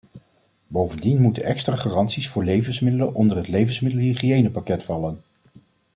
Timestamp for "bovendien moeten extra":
0.67-1.75